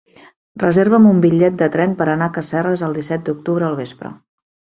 [0.61, 4.13] Reserva'm un bitllet de tren per anar a Casserres el disset d'octubre al vespre.